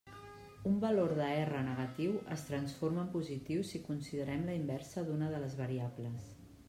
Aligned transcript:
Un 0.67 0.77
valor 0.83 1.11
de 1.19 1.27
R 1.41 1.59
negatiu 1.67 2.15
es 2.35 2.45
transforma 2.47 3.03
en 3.03 3.11
positiu 3.17 3.67
si 3.73 3.83
considerem 3.91 4.49
la 4.51 4.57
inversa 4.63 5.05
d'una 5.11 5.29
de 5.35 5.43
les 5.45 5.59
variables. 5.65 6.27